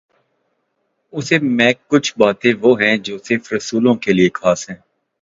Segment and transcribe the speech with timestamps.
[1.13, 1.27] اس
[1.57, 4.77] میںکچھ باتیں وہ ہیں جو صرف رسولوں کے لیے خاص ہیں۔